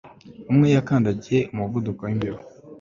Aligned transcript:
Umwe 0.51 0.67
yakandagiye 0.75 1.39
umuvuduko 1.53 2.01
wimbeba 2.07 2.39